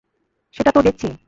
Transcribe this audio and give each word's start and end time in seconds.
সেটা 0.55 0.71
তো 0.71 0.79
দেখছি। 0.81 1.07